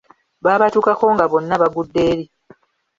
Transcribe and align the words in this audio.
Baabatuukako 0.43 1.05
nga 1.13 1.25
bonna 1.31 1.55
baudde 1.61 2.01
eri. 2.11 2.25